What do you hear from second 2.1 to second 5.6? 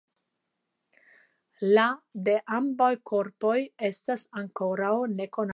de ambaŭ korpoj estas ankoraŭ nekonataj.